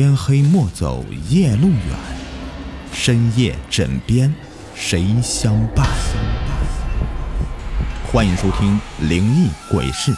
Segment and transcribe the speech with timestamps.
[0.00, 1.98] 天黑莫走夜路远，
[2.90, 4.34] 深夜枕边
[4.74, 5.86] 谁相伴？
[8.10, 10.10] 欢迎收听《灵异鬼事》，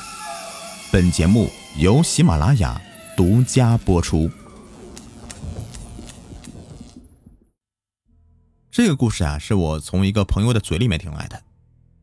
[0.93, 2.81] 本节目由喜马拉雅
[3.17, 4.31] 独家播出。
[8.71, 11.43] 这个故事啊，是我从一个朋友的嘴里面听来的。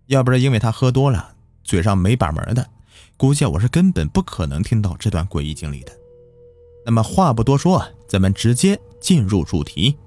[0.08, 1.34] 要不是因为他喝多了，
[1.64, 2.70] 嘴上没把门的，
[3.16, 5.94] 估计我是根本不可能听到这段诡异经历的。
[6.86, 9.98] 那么话不多说，咱们直接进入主题。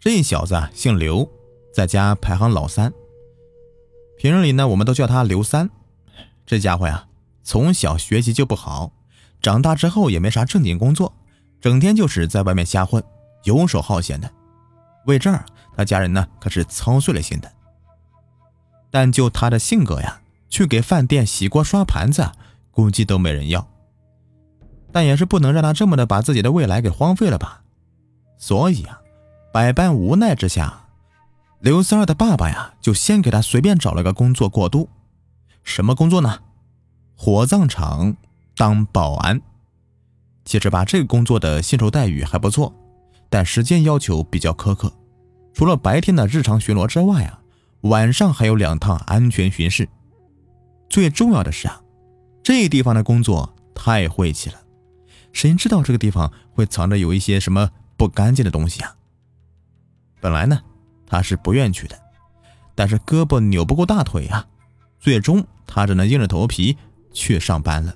[0.00, 1.28] 这小子姓刘，
[1.72, 2.92] 在家排行老三。
[4.16, 5.70] 平日里呢，我们都叫他刘三。
[6.44, 7.06] 这家伙呀，
[7.42, 8.92] 从小学习就不好，
[9.40, 11.12] 长大之后也没啥正经工作，
[11.60, 13.02] 整天就是在外面瞎混，
[13.44, 14.30] 游手好闲的。
[15.06, 15.44] 为这儿，
[15.76, 17.50] 他家人呢可是操碎了心的。
[18.90, 22.32] 但就他的性格呀，去给饭店洗锅刷盘子，
[22.70, 23.68] 估计都没人要。
[24.92, 27.62] 但也是不能让他这么的把自己的未来给荒废了吧，
[28.36, 29.00] 所以啊，
[29.52, 30.86] 百般无奈之下，
[31.60, 34.88] 刘三儿的爸爸呀就先给他随便找了个工作过渡。
[35.62, 36.38] 什么工作呢？
[37.16, 38.16] 火葬场
[38.56, 39.40] 当保安。
[40.44, 42.72] 其实吧，这个工作的薪酬待遇还不错，
[43.28, 44.90] 但时间要求比较苛刻。
[45.52, 47.40] 除了白天的日常巡逻之外啊，
[47.82, 49.88] 晚上还有两趟安全巡视。
[50.88, 51.82] 最重要的是啊，
[52.42, 54.56] 这地方的工作太晦气了。
[55.38, 58.96] 谁知道这个地方会藏着有一些什么不干净的东西啊？
[60.20, 60.60] 本来呢，
[61.06, 61.96] 他是不愿去的，
[62.74, 64.44] 但是胳膊扭不过大腿啊，
[64.98, 66.76] 最终他只能硬着头皮
[67.12, 67.94] 去上班了。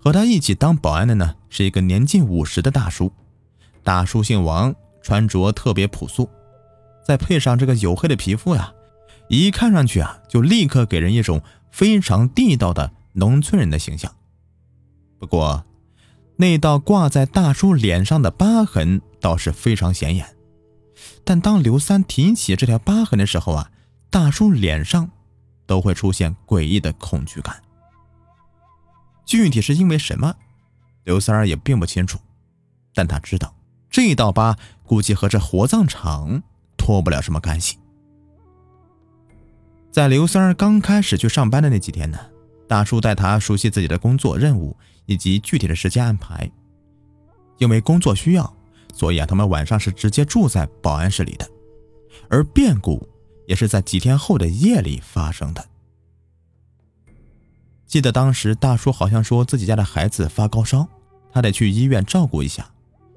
[0.00, 3.12] 和他一起当保安的呢，是一个年近五十的大叔。
[3.84, 6.28] 大叔姓王，穿着特别朴素，
[7.06, 8.74] 再配上这个黝黑的皮肤呀，
[9.28, 11.40] 一看上去啊，就立刻给人一种
[11.70, 14.12] 非常地道的农村人的形象。
[15.22, 15.64] 不过，
[16.34, 20.26] 那道挂在大叔脸上的疤痕倒是非常显眼。
[21.22, 23.70] 但当刘三提起这条疤痕的时候啊，
[24.10, 25.08] 大叔脸上
[25.64, 27.62] 都会出现诡异的恐惧感。
[29.24, 30.34] 具体是因为什么，
[31.04, 32.18] 刘三儿也并不清楚。
[32.92, 33.54] 但他知道
[33.88, 36.42] 这道疤估计和这火葬场
[36.76, 37.78] 脱不了什么干系。
[39.92, 42.18] 在刘三儿刚开始去上班的那几天呢，
[42.72, 44.76] 大叔带他熟悉自己的工作任务。
[45.06, 46.48] 以及具体的时间安排，
[47.58, 48.56] 因为工作需要，
[48.94, 51.50] 所以啊，他们晚上是直接住在保安室里的。
[52.30, 53.04] 而变故
[53.48, 55.68] 也是在几天后的夜里发生的。
[57.84, 60.86] 记得当时大叔好像说自己家的孩子发高烧，
[61.32, 62.72] 他得去医院照顾一下，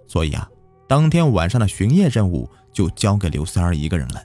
[0.08, 0.50] 所以啊，
[0.88, 4.24] 当天晚上的巡夜任务就交给刘三儿一个人了。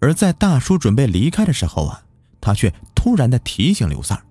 [0.00, 2.04] 而在大叔准备离开的时候啊，
[2.40, 2.72] 他却
[3.04, 4.24] 突然的提醒刘三儿。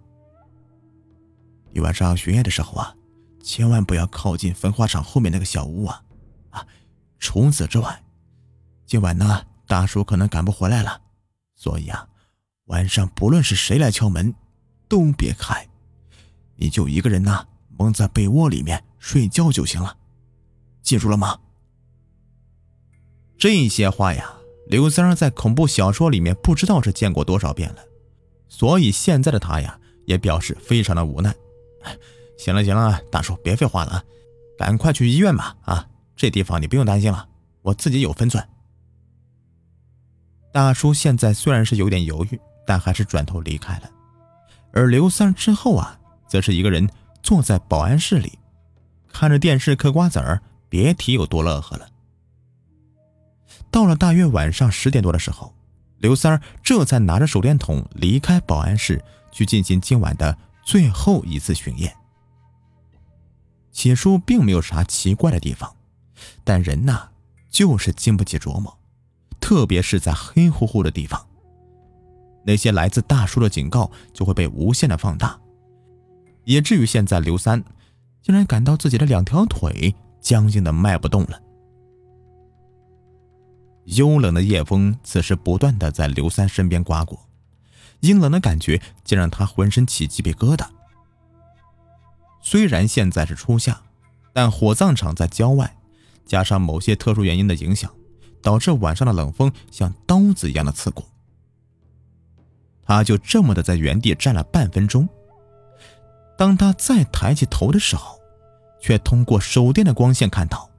[1.72, 2.96] 你晚上巡夜的时候啊，
[3.44, 6.04] 千万不要靠近焚化厂后面那个小屋啊！
[6.50, 6.66] 啊，
[7.20, 8.04] 除此之外，
[8.88, 11.00] 今晚呢，大叔可能赶不回来了，
[11.56, 12.08] 所以啊，
[12.66, 14.34] 晚上不论是谁来敲门，
[14.90, 15.70] 都别开，
[16.56, 17.46] 你就一个人呐，
[17.78, 19.96] 蒙在被窝里面睡觉就行了，
[20.82, 21.40] 记住了吗？
[23.38, 24.34] 这些话呀，
[24.66, 27.84] 刘三儿在恐怖小说里面不知道是见过多少遍了，
[28.53, 31.34] 所以现在的他呀，也表示非常的无奈。
[32.38, 34.03] 行了行了，大叔别废话了，
[34.59, 35.58] 赶快去医院吧！
[35.64, 37.28] 啊，这地方你不用担心了，
[37.63, 38.47] 我自己有分寸。
[40.52, 43.90] 大叔现在虽然是有点犹豫，但还是转头离开了。
[44.72, 46.88] 而刘三之后啊，则是一个人
[47.24, 48.38] 坐在保安室里，
[49.12, 51.90] 看着电视嗑瓜子儿，别提有多乐呵了。
[53.72, 55.56] 到了大约晚上十点多的时候，
[56.03, 60.38] 刘三儿这才拿着手电筒离开保安室，去进行今晚的。
[60.66, 61.96] 最后一次巡夜，
[63.72, 65.74] 起初并没有啥奇怪的地方，
[66.44, 67.09] 但人呐
[67.50, 68.78] 就是经不起琢磨，
[69.40, 71.25] 特别是在黑乎乎的地方，
[72.46, 75.39] 那些来自大叔的警告就会被无限的放大，
[76.44, 77.63] 以至于现在刘三
[78.22, 81.42] 竟然感到自己的两条腿僵硬的迈不动了。
[83.85, 87.27] 幽冷的夜风此时不断的在刘三身边刮过。
[88.00, 90.68] 阴冷的感觉竟让他浑身起鸡皮疙瘩。
[92.41, 93.81] 虽然现在是初夏，
[94.33, 95.77] 但火葬场在郊外，
[96.25, 97.89] 加上某些特殊原因的影响，
[98.41, 101.06] 导致晚上的冷风像刀子一样的刺骨。
[102.85, 105.07] 他就这么的在原地站了半分钟。
[106.38, 108.19] 当他再抬起头的时候，
[108.81, 110.69] 却通过手电的光线看到，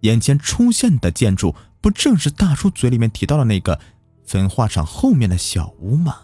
[0.00, 1.54] 眼前出现的建筑
[1.84, 3.78] 不正是大叔嘴里面提到的那个
[4.24, 6.22] 焚化厂后面的小屋吗？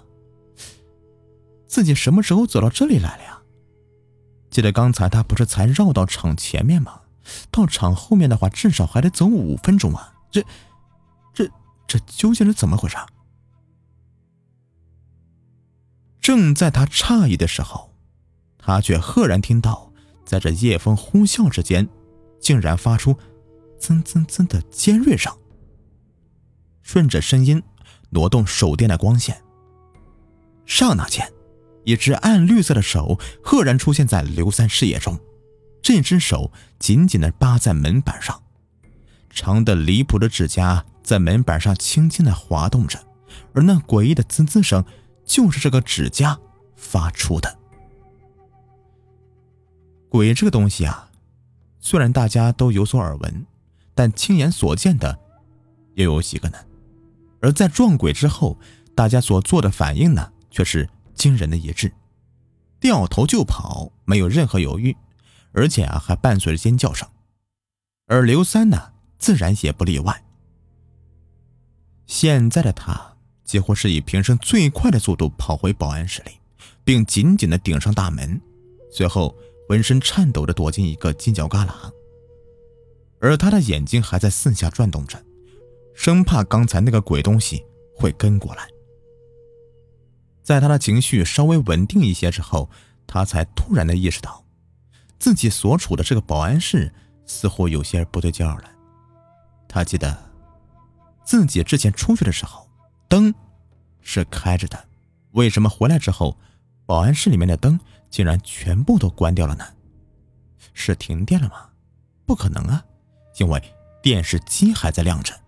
[1.66, 3.42] 自己什么时候走到这里来了呀？
[4.50, 7.02] 记得刚才他不是才绕到厂前面吗？
[7.50, 10.14] 到厂后面的话，至少还得走五分钟啊！
[10.30, 10.42] 这、
[11.34, 11.46] 这、
[11.86, 12.96] 这究竟是怎么回事？
[16.22, 17.92] 正在他诧异的时候，
[18.56, 19.92] 他却赫然听到，
[20.24, 21.86] 在这夜风呼啸之间，
[22.40, 23.14] 竟然发出
[23.78, 25.30] “噌噌噌”的尖锐声。
[26.90, 27.62] 顺着声音
[28.08, 29.40] 挪动手电的光线，
[30.66, 31.32] 刹那间，
[31.84, 35.16] 一只暗绿色的手赫然出现在刘三视野中。
[35.80, 36.50] 这只手
[36.80, 38.42] 紧紧地扒在门板上，
[39.30, 42.98] 长的离谱的指甲在门板上轻轻地滑动着，
[43.54, 44.84] 而那诡异的滋滋声。
[45.24, 46.36] 就是这个指甲
[46.74, 47.56] 发出的。
[50.08, 51.08] 鬼这个东西啊，
[51.78, 53.46] 虽然大家都有所耳闻，
[53.94, 55.16] 但亲眼所见的
[55.94, 56.58] 又有几个呢？
[57.40, 58.58] 而在撞鬼之后，
[58.94, 61.92] 大家所做的反应呢，却是惊人的一致，
[62.78, 64.96] 掉头就跑，没有任何犹豫，
[65.52, 67.08] 而且啊，还伴随着尖叫声。
[68.06, 70.24] 而刘三呢，自然也不例外。
[72.06, 73.08] 现在的他。
[73.42, 76.30] 几乎是以平生最快的速度跑回保安室里，
[76.84, 78.40] 并紧紧地顶上大门，
[78.92, 79.36] 随后
[79.68, 81.72] 浑身颤抖着躲进一个犄角旮旯。
[83.20, 85.20] 而他的眼睛还在四下转动着，
[86.02, 87.62] 生怕刚才那个鬼东西
[87.94, 88.66] 会跟过来。
[90.42, 92.70] 在他的情绪稍微稳定一些之后，
[93.06, 94.42] 他才突然的意识到，
[95.18, 96.90] 自己所处的这个保安室
[97.26, 98.70] 似乎有些不对劲儿了。
[99.68, 100.16] 他记得，
[101.22, 102.66] 自己之前出去的时候。
[103.06, 103.34] 灯
[104.00, 104.82] 是开着的，
[105.32, 106.38] 为什么回来之后，
[106.86, 109.66] 保安室里面的灯竟然全部都关掉了呢？
[110.72, 111.68] 是停电了吗？
[112.24, 112.82] 不可能啊，
[113.36, 113.62] 因为
[114.02, 115.38] 电视机还在亮着，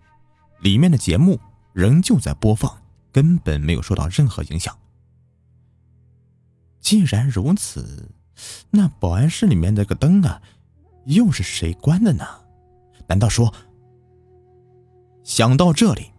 [0.63, 1.39] 里面的节目
[1.73, 2.81] 仍旧在播放，
[3.11, 4.75] 根本没有受到任何影响。
[6.79, 8.09] 既然如此，
[8.71, 10.41] 那保安室里面那个灯啊，
[11.05, 12.25] 又是谁关的呢？
[13.07, 13.53] 难道说……
[15.23, 16.11] 想到这里。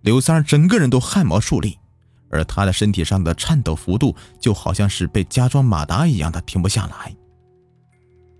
[0.00, 1.78] 刘三整个人都汗毛竖立，
[2.28, 7.14] 而他的身体上的颤抖幅度就好像是被加装马达一样的停不下来。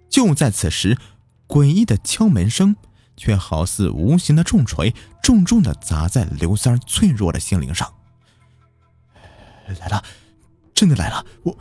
[0.09, 0.99] 就在此时，
[1.47, 2.75] 诡异的敲门声
[3.23, 4.93] 却好似无形的重锤，
[5.23, 7.89] 重重的砸在刘三脆弱的心灵上。
[9.79, 10.03] 来了，
[10.75, 11.25] 真的来了！
[11.45, 11.57] 我，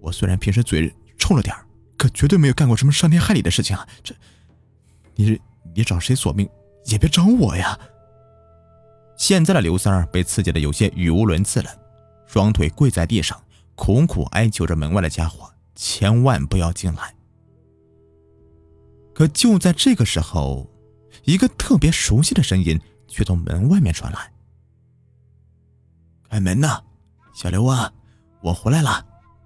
[0.00, 1.54] 我虽然平时嘴臭了点
[1.98, 3.86] 可绝对没有干过什么伤天害理的事情啊！
[4.02, 4.14] 这，
[5.16, 5.38] 你
[5.74, 6.48] 你找谁索命
[6.86, 7.78] 也别找我呀！
[9.18, 11.70] 现在的刘三儿被刺激的有些语无伦次了，
[12.26, 13.38] 双腿跪在地上，
[13.74, 17.14] 苦苦哀求着门外的家伙千万不要进来。
[19.14, 20.70] 可就在这个时候，
[21.26, 24.32] 一个特别熟悉的声音却从门外面传来
[26.30, 26.80] ：“开门呐，
[27.34, 27.92] 小刘啊，
[28.40, 29.04] 我回来了，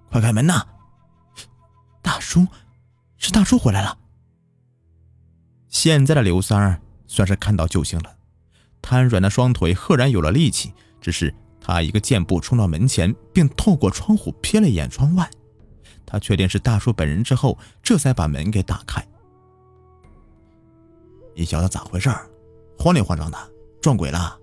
[0.09, 0.63] 快开门呐！”
[2.01, 2.47] 大叔，
[3.17, 3.97] 是大叔回来了。
[5.69, 8.15] 现在的刘三儿算是看到救星了。
[8.79, 15.29] 瘫软的双腿赫然有了力气，只是他一个箭步冲到门前，并透过窗户瞥了一眼窗外。
[16.05, 19.03] 他确定是大叔本人之后，这才把门给打开。
[21.35, 22.09] 你小子咋回事？
[22.77, 23.37] 慌里慌张的，
[23.81, 24.37] 撞鬼了？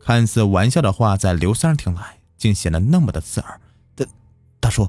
[0.00, 3.60] 看似玩笑的话，在刘三听来，竟显得那么的刺耳。
[3.94, 4.06] 大
[4.58, 4.88] 大叔，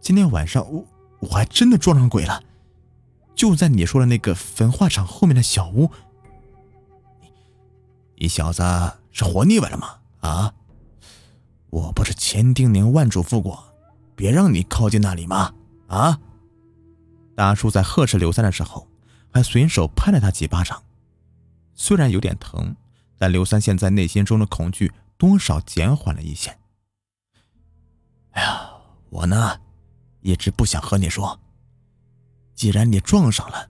[0.00, 0.84] 今天晚上我
[1.20, 2.42] 我还真的撞上鬼了，
[3.34, 5.90] 就在你说的那个焚化厂后面的小屋。
[8.16, 8.62] 你小子
[9.10, 9.96] 是活腻歪了吗？
[10.20, 10.54] 啊！
[11.70, 13.64] 我不是千叮咛万嘱咐过，
[14.14, 15.54] 别让你靠近那里吗？
[15.88, 16.20] 啊！
[17.34, 18.86] 大叔在呵斥刘三的时候，
[19.34, 20.80] 还随手拍了他几巴掌，
[21.74, 22.76] 虽然有点疼，
[23.18, 26.56] 但刘三现在内心中的恐惧多少减缓了一些。
[28.30, 28.70] 哎呀，
[29.10, 29.60] 我呢，
[30.20, 31.40] 一直不想和你说，
[32.54, 33.68] 既然你撞上了，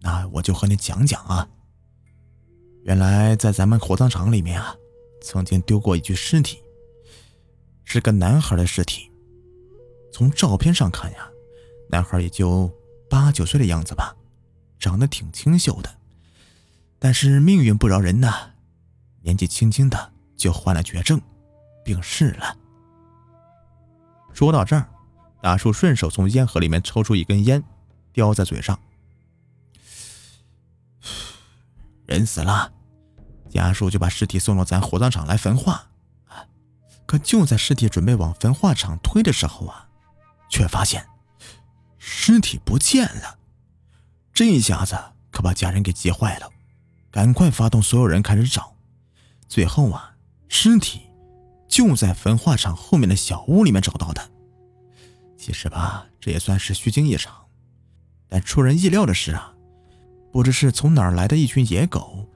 [0.00, 1.48] 那我就和你讲讲啊。
[2.82, 4.76] 原来在咱们火葬场里面啊，
[5.22, 6.62] 曾经丢过一具尸体，
[7.84, 9.10] 是个男孩的尸体。
[10.12, 11.30] 从照片上看呀，
[11.88, 12.70] 男孩也就
[13.08, 14.14] 八九岁的样子吧，
[14.80, 15.94] 长得挺清秀的。
[16.98, 18.50] 但是命运不饶人呐，
[19.22, 21.20] 年纪轻轻的就患了绝症，
[21.84, 22.56] 病逝了。
[24.32, 24.88] 说到这儿，
[25.42, 27.62] 大叔顺手从烟盒里面抽出一根烟，
[28.12, 28.78] 叼在嘴上。
[32.06, 32.72] 人死了，
[33.48, 35.86] 家属就把尸体送到咱火葬场来焚化。
[37.06, 39.88] 可就在尸体准备往焚化场推的时候啊，
[40.48, 41.04] 却发现
[41.98, 43.39] 尸体不见了。
[44.40, 44.98] 这一下子
[45.30, 46.50] 可把家人给急坏了，
[47.10, 48.74] 赶快发动所有人开始找。
[49.46, 50.16] 最后啊，
[50.48, 51.02] 尸体
[51.68, 54.30] 就在焚化厂后面的小屋里面找到的。
[55.36, 57.34] 其实吧，这也算是虚惊一场。
[58.30, 59.52] 但出人意料的是啊，
[60.32, 62.26] 不知是从哪儿来的一群野狗，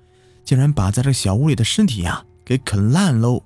[0.44, 3.42] 竟然把在这小屋里的尸体呀给啃烂喽！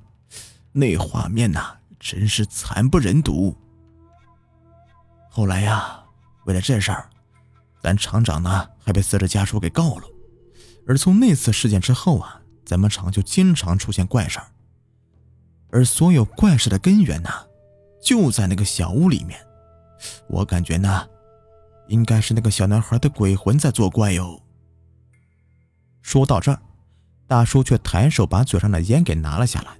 [0.73, 3.57] 那画面呐，真是惨不忍睹。
[5.31, 6.03] 后来呀，
[6.47, 7.09] 为了这事儿，
[7.83, 10.05] 咱厂长呢还被死者家属给告了。
[10.87, 14.47] 而从那次事件之后啊，咱们厂就经常出现怪事儿。
[15.71, 17.31] 而所有怪事的根源呢，
[18.03, 19.39] 就在那个小屋里面。
[20.29, 21.07] 我感觉呢，
[21.89, 24.43] 应该是那个小男孩的鬼魂在作怪哟。
[26.01, 26.59] 说到这儿，
[27.27, 29.77] 大叔却抬手把嘴上的烟给拿了下来。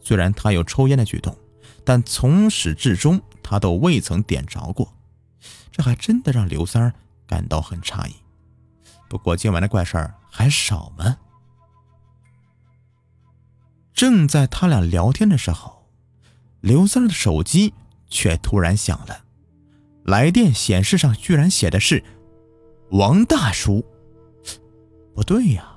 [0.00, 1.36] 虽然他有抽烟的举动，
[1.84, 4.92] 但从始至终他都未曾点着过。
[5.72, 6.94] 这还真的让刘三
[7.26, 8.14] 感到很诧异。
[9.08, 11.16] 不过今晚的怪事儿还少吗？
[13.92, 15.86] 正在他俩聊天的时候，
[16.60, 17.74] 刘三的手机
[18.08, 19.24] 却突然响了，
[20.04, 22.04] 来电显示上居然写的是
[22.90, 23.84] 王大叔。
[25.14, 25.76] 不对呀，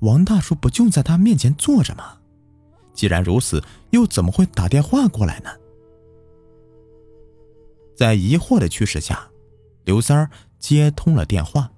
[0.00, 2.18] 王大叔不就在他面前坐着吗？
[2.94, 5.50] 既然如此，又怎么会打电话过来呢？
[7.94, 9.28] 在疑惑的驱使下，
[9.84, 11.70] 刘三儿接通了电话。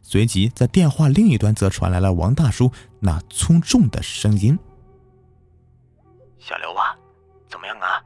[0.00, 4.58] 随即，在电话另一端则传来了王大叔那粗重的声音
[6.38, 6.96] ：“小刘啊，
[7.48, 8.02] 怎么样啊？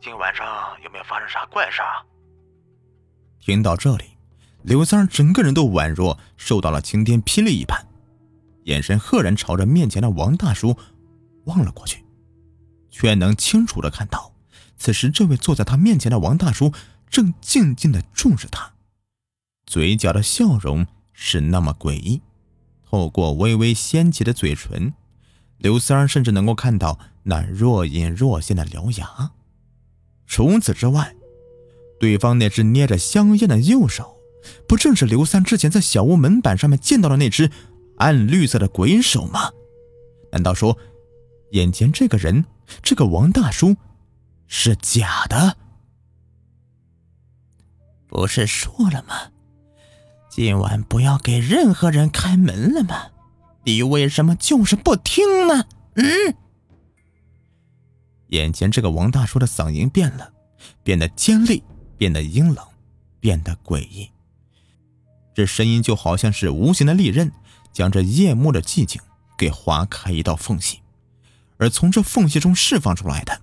[0.00, 0.46] 今晚上
[0.84, 2.04] 有没有发生啥怪事啊？”
[3.40, 4.04] 听到这里，
[4.62, 7.86] 刘三儿整个人都宛若受到了晴天霹雳一般，
[8.64, 10.76] 眼神赫然朝着面前的王大叔
[11.46, 12.04] 望了过去，
[12.90, 14.32] 却能清楚的看到，
[14.78, 16.72] 此时这位坐在他面前的王大叔
[17.08, 18.72] 正静静的注视他，
[19.66, 20.86] 嘴角的笑容。
[21.18, 22.20] 是那么诡异，
[22.84, 24.92] 透过微微掀起的嘴唇，
[25.56, 29.30] 刘三甚至能够看到那若隐若现的獠牙。
[30.26, 31.16] 除此之外，
[31.98, 34.18] 对方那只捏着香烟的右手，
[34.68, 37.50] 不正是刘三之前在小屋门板上面见到的那只
[37.96, 39.50] 暗绿色的鬼手吗？
[40.32, 40.76] 难道说，
[41.52, 42.44] 眼前这个人，
[42.82, 43.74] 这个王大叔，
[44.46, 45.56] 是假的？
[48.08, 49.32] 不是说了吗？
[50.30, 53.10] 今晚不要给任何人开门了吗？
[53.64, 55.66] 你为什么就是不听呢？
[55.94, 56.04] 嗯。
[58.28, 60.32] 眼前这个王大叔的嗓音变了，
[60.82, 61.62] 变得尖利，
[61.96, 62.64] 变得阴冷，
[63.20, 64.10] 变得诡异。
[65.34, 67.32] 这声音就好像是无形的利刃，
[67.72, 69.00] 将这夜幕的寂静
[69.36, 70.80] 给划开一道缝隙。
[71.58, 73.40] 而从这缝隙中释放出来的，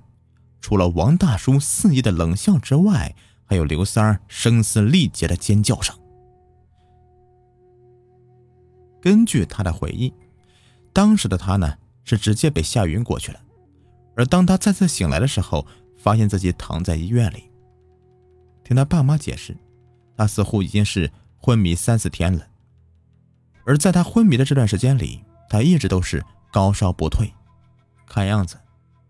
[0.64, 5.94] 除了王大叔肆意的冷笑之外，还有刘三儿声嘶力竭的尖叫声。
[9.02, 10.14] 根据他的回忆，
[10.94, 13.40] 当时的他呢是直接被吓晕过去了。
[14.16, 15.68] 而当他再次醒来的时候，
[15.98, 17.52] 发现自己躺在医院里。
[18.64, 19.58] 听他爸妈解释，
[20.16, 22.48] 他似乎已经是昏迷三四天了。
[23.66, 27.34] 而在他昏迷的这段时间里，他一直都是高烧不退，
[28.08, 28.56] 看样子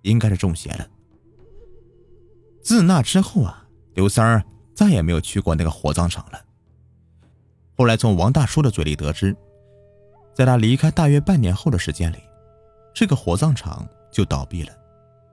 [0.01, 0.87] 应该是中邪了。
[2.63, 4.43] 自那之后啊，刘三儿
[4.73, 6.41] 再也没有去过那个火葬场了。
[7.75, 9.35] 后来从王大叔的嘴里得知。
[10.35, 12.17] 在他离开大约半年后的时间里，
[12.91, 14.73] 这个火葬场就倒闭了。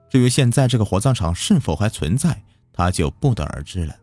[0.07, 3.95] 至于现在这个火葬场是否还存在，他就不得而知了。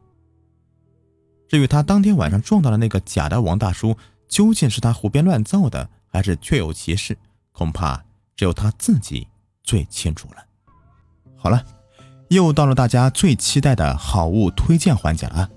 [1.47, 7.17] 至于他当天晚上撞到的那个假的王大叔，究竟是他胡编乱造的，还是确有其事，
[7.53, 8.05] 恐怕
[8.35, 9.29] 只有他自己
[9.63, 10.45] 最清楚了。
[11.37, 11.65] 好了，
[12.29, 15.49] 又到了大家最期待的好物推荐环节了。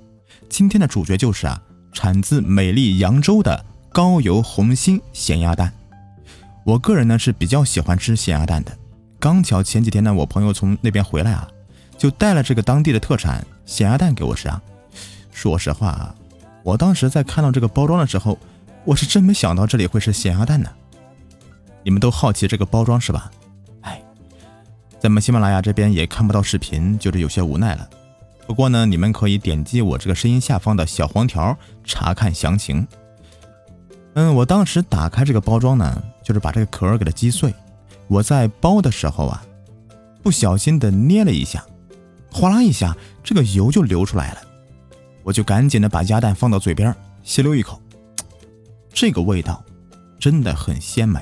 [0.50, 1.62] 今天的主角就是啊，
[1.94, 3.66] 产自美丽扬州的。
[3.94, 5.74] 高邮红心咸鸭蛋，
[6.64, 8.72] 我个人呢是比较喜欢吃咸鸭蛋的。
[9.20, 11.46] 刚巧前几天呢，我朋友从那边回来啊，
[11.98, 14.62] 就带了这个当地的特产咸鸭蛋给我吃啊。
[15.34, 16.16] 说实话啊，
[16.64, 18.40] 我当时在看到这个包装的时候，
[18.86, 20.70] 我是真没想到这里会是咸鸭蛋呢。
[21.84, 23.30] 你们都好奇这个包装是吧？
[25.02, 27.90] 哎，咱们喜马拉雅这边也看不到视频，就是有些无奈了。
[28.46, 32.88] 不过呢，你们可以点击我这个声音下方的小黄条查看详情。
[34.14, 37.54] 嗯，我当时打开这个包装呢，就是把这个壳给它击碎。
[38.08, 39.44] 我在包的时候啊，
[40.22, 41.66] 不小心的捏了一下，
[42.32, 44.42] 哗啦一下，这个油就流出来了。
[45.24, 46.94] 我就赶紧的把鸭蛋放到嘴边，
[47.24, 47.82] 吸溜一口，
[48.94, 49.64] 这个味道
[50.20, 51.20] 真的很鲜美，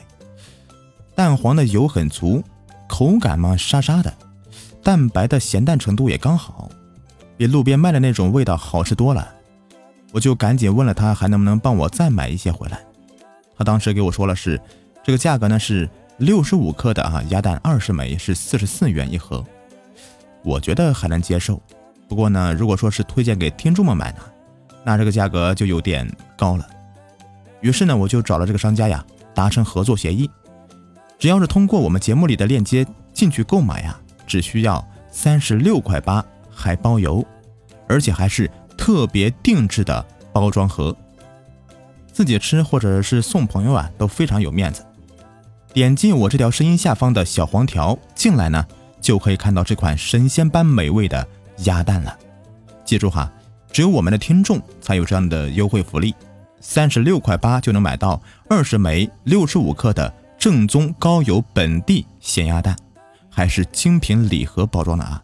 [1.15, 2.43] 蛋黄的油很足，
[2.99, 4.13] 口感嘛沙沙的，
[4.83, 6.69] 蛋白的咸淡程度也刚好，
[7.37, 9.25] 比路边卖的那种味道好吃多了。
[10.11, 12.77] 我就赶紧问了他，还能不能帮我再买一些回来？
[13.57, 14.59] 他当时给我说了是，
[15.01, 19.41] 这个价格呢是六十五克的啊，鸭蛋二十枚是四十四元一盒。
[20.43, 21.61] 我觉得还能接受，
[22.09, 24.19] 不过呢，如果说是推荐给听众们买呢，
[24.83, 26.67] 那这个价格就有点高了。
[27.61, 30.29] 于是呢，我就找了这个商家呀，达成合作协议，
[31.19, 37.23] 只要是通过我们节目里的链接进去购买呀，只需要三十六块八，还包邮，
[37.89, 40.95] 而且还是特别定制的包装盒，
[42.13, 44.85] 自己吃或者是送朋友啊，都非常有面子。
[45.73, 48.65] 点击我这条声音下方的小黄条进来呢，
[49.01, 51.27] 就可以看到这款神仙般美味的
[51.65, 52.17] 鸭蛋了。
[52.85, 53.29] 记住哈，
[53.73, 56.15] 只有我们的听众才有这样的优惠福利。
[56.61, 62.75] 三十六块八就能买到二十枚六十五克的正宗高邮本地咸鸭蛋，
[63.29, 65.21] 还是精品礼盒包装的啊！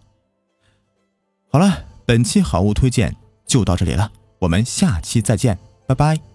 [1.49, 3.15] 好了，本期好物推荐
[3.47, 5.57] 就到这里了，我们下期再见，
[5.87, 6.34] 拜拜。